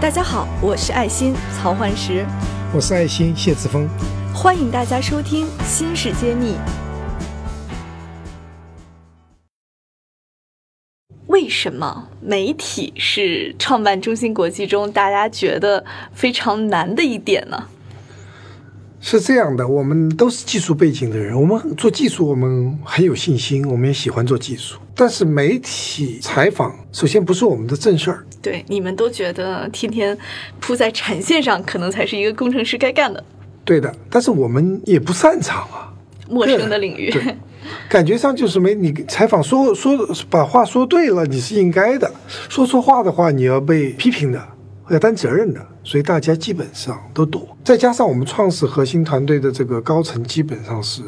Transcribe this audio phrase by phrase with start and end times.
[0.00, 2.24] 大家好，我是爱心曹焕石，
[2.74, 3.86] 我是爱心谢志峰，
[4.34, 6.54] 欢迎大家收听《新事揭秘》。
[11.26, 17.68] 为什么媒体是创办中芯国际中大家觉得非常难的一点呢？
[19.00, 24.78] 是这样的，我们都是技术背景的人，我们做技术，我们很有信心，我们也喜欢做技术。
[24.94, 28.24] 但是媒体采访，首先不是我们的正事儿。
[28.42, 30.16] 对，你们都觉得天天
[30.60, 33.24] 扑在产线上，可能才是一个工程师该干的。
[33.64, 35.92] 对的，但是我们也不擅长啊，
[36.28, 37.10] 陌生的领域。
[37.88, 39.96] 感觉上就是没你采访说说
[40.28, 42.06] 把话说对了，你是应该的；
[42.48, 44.48] 说错话的话，你要被批评的，
[44.90, 45.66] 要担责任的。
[45.82, 47.56] 所以大家基本上都躲。
[47.64, 51.02] 再加上我们创始核心团队的这个高层基本上是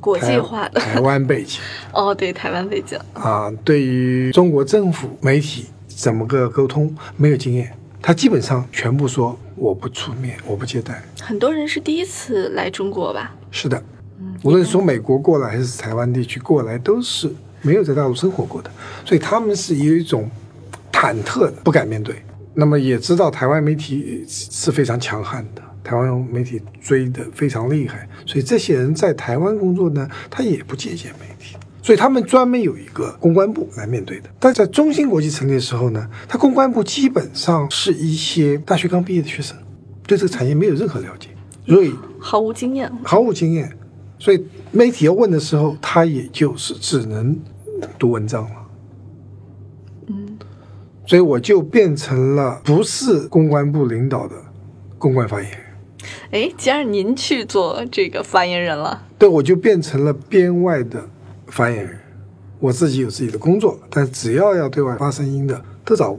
[0.00, 1.60] 国际化的台湾背景。
[1.92, 11.02] 哦，对，台湾背景啊，对于中国政府媒体怎么个沟通没有经验，他基本上全部说我不出面，我不接待。
[11.20, 13.34] 很多人是第一次来中国吧？
[13.50, 13.82] 是的。
[14.42, 18.70] 无论从美国过来还是台湾地区过来，都是没有在大陆生活过的，
[19.04, 20.28] 所以他们是有一种
[20.92, 22.16] 忐忑的，不敢面对。
[22.54, 34.28] 那么也知道台湾媒体是非常强悍的，台湾媒体追的非常厉害，所以这些人在台湾工作呢，他也不借鉴媒体，所以他们专门有一个公关部来面对的。
[34.38, 39.56] 但在中芯国际成立的时候呢，他公关部基本上是一些大学刚毕业的学生，
[40.06, 41.28] 对这个产业没有任何了解，
[41.66, 43.70] 所以毫无经验，毫无经验。
[44.18, 47.36] 所以媒体要问的时候，他也就是只能
[47.98, 48.61] 读文章了。
[51.02, 54.34] 嗯，所以我就变成了不是公关部领导的
[54.98, 55.60] 公关发言人。
[56.30, 61.08] 哎，既然您去做这个发言人了，对，我就变成了编外的
[61.46, 61.98] 发言人。
[62.58, 66.18] 我自己有自己的工作，但只要要对外发声音的，都找我。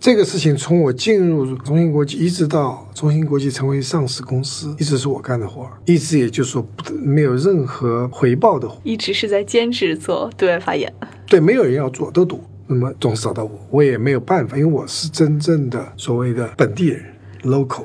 [0.00, 10.92] 这个事情从我进入中芯国际，一直到中芯国际成为上市公司，一直是我干的活儿，一直也就是说不没有任何回报的活，一直是在兼职做对外发言。
[11.28, 17.02] 对，没有人要做，都赌，那么总是找到我，我也没有办法，因为我是真正的所谓的本地人
[17.44, 17.84] ，local，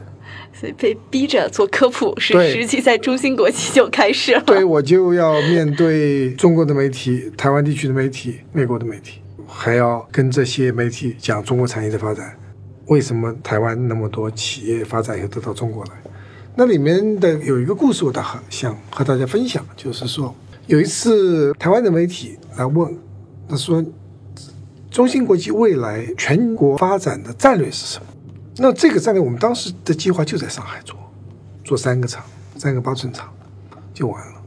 [0.53, 4.41] 所以被逼着做科普，是实际在中芯国际就开始了。
[4.45, 9.21] 对，我就要面对中国的媒体、台湾地区的媒体、美国的媒体。
[9.49, 12.37] 还要跟这些媒体讲中国产业的发展，
[12.87, 15.91] 为什么台湾那么多企业发展以后都到中国来？
[16.53, 20.35] 那里面的有一个故事，我倒很想和大家分享，就是说
[20.67, 22.93] 有一次台湾的媒体来问，
[23.47, 23.83] 他说
[24.97, 28.06] 中芯国际未来全国发展的战略是什么？
[28.58, 30.97] 那这个战略我们当时的计划就在上海做，
[31.63, 32.25] 做三个厂，
[32.56, 33.31] 三个八寸厂
[33.94, 34.41] 就完了。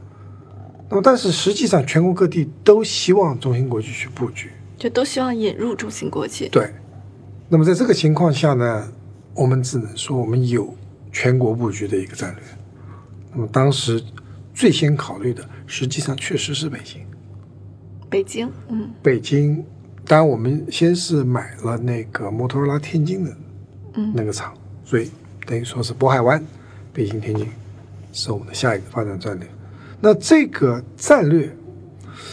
[0.89, 4.51] 那么但是实际上全国各地都希望中芯国际去布局。
[4.77, 6.49] 就都希望引入中芯国际。
[6.49, 6.69] 对，
[7.47, 8.91] 那么在这个情况下呢，
[9.33, 10.75] 我们只能说我们有
[11.13, 12.43] 全国布局的一个战略。
[13.31, 14.03] 那么当时
[14.53, 17.01] 最先考虑的，实际上确实是北京。
[18.09, 19.63] 北京，嗯，北京。
[20.11, 23.31] 当然，我们先是买了那个摩托罗拉天津的，
[23.93, 25.09] 嗯，那个厂，所以
[25.45, 26.43] 等于说是渤海湾、
[26.91, 27.47] 北京、天津
[28.11, 29.47] 是我们的下一个发展战略。
[30.01, 31.49] 那这个战略。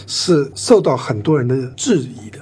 [0.06, 2.40] 是受到很多人的质疑的，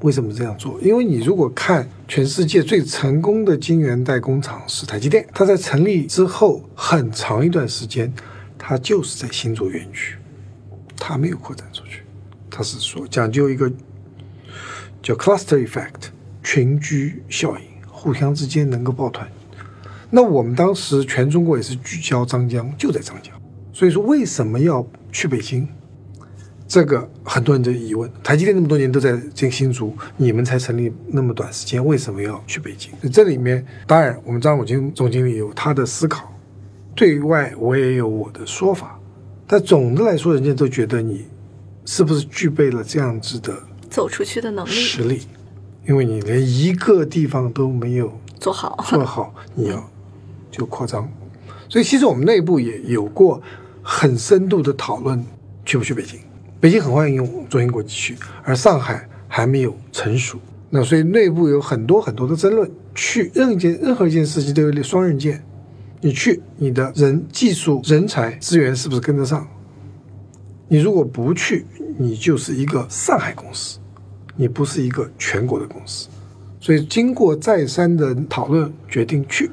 [0.00, 0.80] 为什么这样做？
[0.80, 8.12] 因为你如果看全世界最成功的晶圆代工厂是台积电，它在成立之后很长一段时间，
[8.56, 10.16] 它就是在新竹园区，
[10.96, 12.02] 它没有扩展出去，
[12.48, 13.70] 它是说讲究一个
[15.02, 16.10] 叫 cluster effect
[16.42, 19.28] 群居效应，互相之间能够抱团。
[20.10, 23.34] 那我们当时全中国也是聚焦张江，就在张江，
[23.72, 25.68] 所以说为什么要去北京？
[26.66, 32.92] 这个很多人的疑问，台积电那么多年都在建新竹，你们才成立那么短时间，为什么要去北京？
[33.10, 36.30] 这里面当然，我们张武金总经理有他的思考，
[36.94, 38.98] 对外我也有我的说法，
[39.46, 41.26] 但总的来说，人家都觉得你
[41.86, 43.58] 是不是具备了这样子的
[43.98, 45.22] 走出去的能力、实力？
[45.84, 49.90] 因为你连一个地方都没有做好，做好你要
[50.52, 51.10] 就扩张，
[51.68, 53.42] 所以其实我们内部也有过
[53.82, 55.26] 很深度的讨论，
[55.64, 56.20] 去不去北京？
[56.60, 60.38] 北京很欢迎用中芯国际去，而上海还没有成熟，
[60.70, 62.70] 那所以内部有很多很多的争论。
[62.94, 65.44] 去任一件任何一件事情都有双刃剑，
[66.00, 69.44] 你去，你的人、技术、人才、资源是不是跟得上？
[70.68, 71.66] 你如果不去，
[71.96, 73.80] 你就是一个上海公司，
[74.38, 76.08] 你不是一个全国的公司。
[76.60, 79.50] 所以经过再三的讨论，决定去，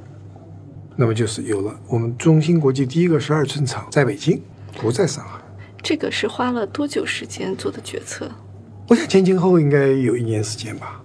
[0.96, 4.40] 那么就是有了我们中芯国际第一个十二寸厂在北京，
[4.80, 5.40] 不在上海。
[5.82, 8.30] 这个是花了多久时间做的决策？
[8.88, 11.02] 我想前前后后应该有一年时间吧。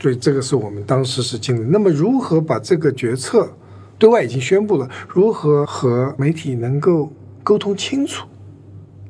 [0.00, 1.60] 所以这个是我们当时是经历。
[1.70, 3.52] 那么如何把这个决策
[3.98, 7.12] 对外已经宣布了，如何和媒体能够
[7.44, 8.26] 沟通清楚，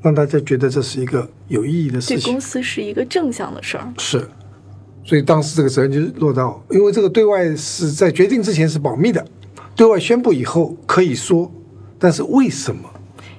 [0.03, 2.41] 让大家觉得这是一个有意义的事情对公？
[2.41, 3.93] 司是一个正向的事儿。
[3.99, 4.27] 是，
[5.05, 9.27] 所以当时这个责任就落到，因为这个对外是在决定之前是保密的，
[9.77, 11.51] 对外宣布以后可以说，
[11.99, 12.89] 但是为什么？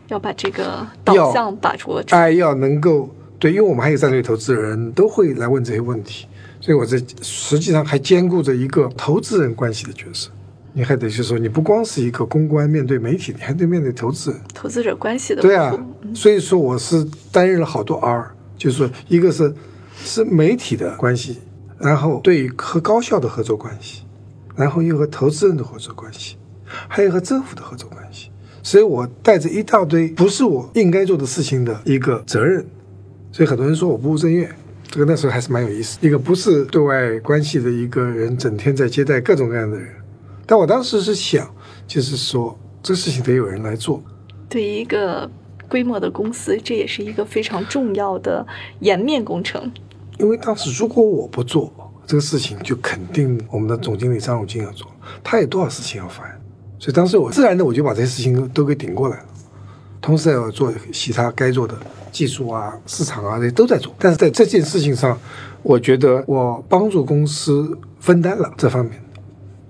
[0.08, 2.16] 要把这个导向把握住。
[2.16, 3.10] 哎，要能够
[3.40, 6.28] 对，因为我们还有战略投资人都会来问这些问题，
[6.60, 10.30] 所以我这实际上还兼顾着一个投资人关系的角色。
[10.74, 14.40] 你还得是说，你不光是一个公关面对媒体，你还得面对投资人。
[14.54, 15.78] 投资者关系的对啊，
[16.14, 19.54] 所以说我是担任了好多 R，就是说一个是
[19.98, 21.40] 是媒体的关系，
[21.78, 24.04] 然后对和高校的合作关系，
[24.56, 26.38] 然后又和投资人的合作关系，
[26.88, 28.30] 还有和政府的合作关系。
[28.64, 32.66] 所以我带着一大堆不是我应该做的事情的一个责任，
[33.32, 34.50] 所以很多人说我不务正业。
[34.90, 39.88] 这个那时候还是蛮有意思，一个不是对外关系的一个人，整天在接待各种各样的人。
[40.52, 41.50] 但我当时是想，
[41.88, 44.04] 就是说这事情得有人来做，
[44.50, 45.32] 对于一个
[45.70, 48.46] 规模的公司，这也是一个非常重要的
[48.82, 49.72] 颜面工程。
[50.20, 51.72] 因为当时如果我不做
[52.06, 54.86] 这个事情，就肯定我们的总经理张汝京要做，
[55.24, 56.38] 他有多少事情要烦，
[56.78, 59.26] 所以当时我自然的我就把这些事情都给顶过来了，
[60.02, 61.74] 同时还要做其他该做的
[62.12, 65.18] 技术啊、市场啊这些都在做，但是在这件事情上，
[65.64, 69.02] 我觉得我帮助公司分担了这方面，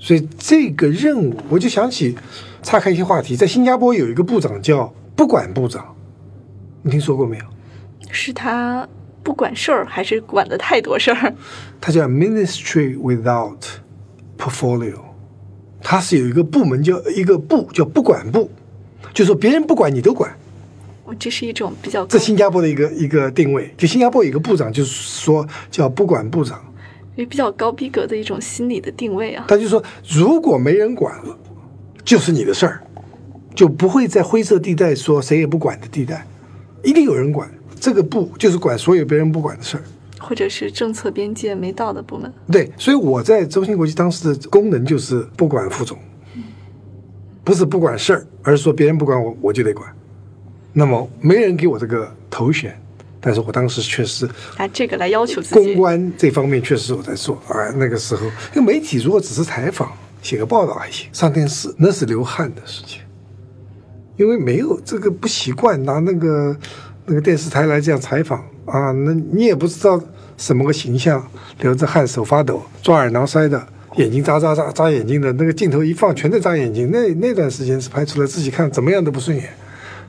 [0.04, 2.18] 所以这个任务我就想起
[2.64, 5.96] 岔开一些话题，在新加坡有一个部长叫不管部长，
[6.82, 7.46] 你听说过没有？
[8.10, 8.90] 是他
[9.22, 11.34] 不管事儿，还是管的太多事儿？
[11.80, 13.60] 他叫 Ministry without
[14.40, 15.00] Portfolio，
[15.84, 18.50] 他是有一个部门叫一个部叫不管部，
[19.14, 20.36] 就说别人不管你都管。
[21.06, 26.71] 哦这是一种比较高这新加坡的一个一个定位，就新加坡有一个部长，就是说叫不管部长，
[27.22, 29.46] 也比较高逼格的一种心理的定位啊。
[29.48, 31.38] 他就说如果没人管了，
[32.04, 32.84] 就是你的事儿，
[33.56, 36.28] 就不会在灰色地带说谁也不管的地带，
[36.84, 37.50] 一定有人管。
[37.80, 39.84] 这个不就是管所有别人不管的事儿。
[40.20, 45.98] 或者是政策边界没到的部门，对，所以我在中芯国际当时的功能就是不管副总，
[47.44, 49.92] 不是不管事儿，而是说别人不管我，我就得管。
[50.74, 52.80] 那么没人给我这个头衔，
[53.22, 54.28] 但是我当时确实
[54.58, 55.76] 拿这个来要求自公。
[55.76, 57.70] 关这方面确实我在做啊。
[57.78, 58.26] 那个时候，
[58.56, 59.92] 因为媒体如果只是采访、
[60.22, 63.02] 写个报道还行，上电视那是流汗的事情，
[64.18, 66.58] 因为没有这个不习惯拿那个
[67.06, 70.02] 那个电视台来这样采访啊，那你也不知道
[70.38, 71.26] 什么个形象，
[71.60, 73.68] 流着汗手发抖，抓耳挠腮的。
[73.98, 76.90] 眼睛眨眨眨眨眼睛的那个镜头一放，全在眨眼睛。
[76.94, 79.50] 那那段时间是拍出来自己看怎么样都不顺眼，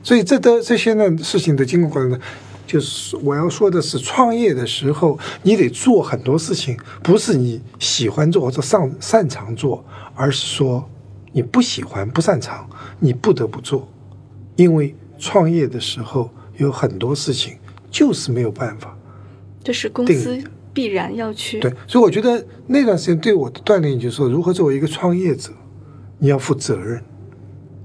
[0.01, 2.17] 所以这都这些呢事情都经过过来呢，
[2.65, 9.83] 就是我要说的是，创业的时候你得做很多事情，不是你喜欢做或者擅擅长做，
[10.15, 10.87] 而是说
[11.31, 12.67] 你不喜欢不擅长，
[12.99, 13.87] 你不得不做，
[14.55, 17.57] 因为创业的时候有很多事情
[17.91, 18.97] 就是没有办法。
[19.63, 20.41] 这是公司
[20.73, 25.51] 必然要去对，所以我觉得那段时间对我的锻炼就是说，如何作为一个创业者，
[26.17, 27.03] 你要负责任，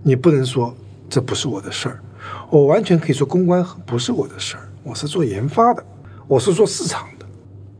[0.02, 0.74] 你不能说
[1.10, 2.00] 这不是我的事儿，
[2.50, 5.84] 我完全可以说公关不是我的事儿，我是做研发的，
[6.26, 7.26] 我是做市场的。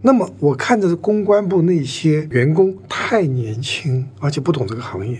[0.03, 5.19] 那么我看着公关部那些员工太年轻，而且不懂这个行业，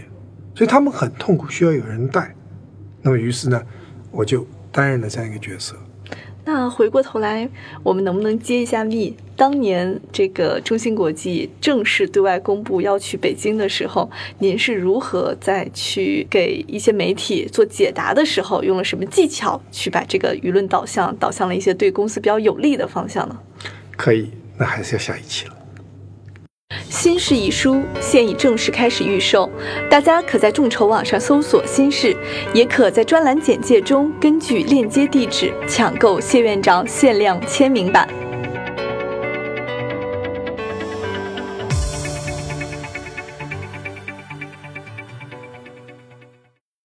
[0.55, 2.35] 所以他们很痛苦，需要有人带。
[3.01, 3.63] 那么于是呢，
[4.11, 5.75] 我就担任了这样一个角色。
[6.51, 7.47] 那回过头来，
[7.83, 9.15] 我们能不能接一下密？
[9.37, 23.39] 当年这个中芯国际正式对外公布要去北京的时候，您是如何在去给一些媒体做解答的时候，用了什么技巧去把这个舆论导向导向了一些对公司比较有利的方向呢？
[23.95, 25.58] 可以，那还是要下一期了。
[26.91, 29.51] 新式一书现已正式开始预售，
[29.89, 32.15] 大家可在众筹网上搜索“新式”，
[32.53, 38.07] 也可在专栏简介中根据链接地址抢购谢院长限量签名版。